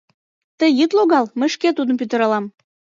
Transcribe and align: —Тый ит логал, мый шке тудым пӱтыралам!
—Тый 0.59 0.71
ит 0.83 0.91
логал, 0.97 1.25
мый 1.39 1.49
шке 1.55 1.69
тудым 1.77 1.95
пӱтыралам! 1.99 2.45